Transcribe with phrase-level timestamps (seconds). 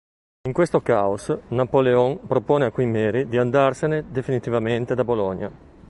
[0.47, 5.51] In questo caos, Napoleon propone a Queen Mary di andarsene definitivamente da Bologna.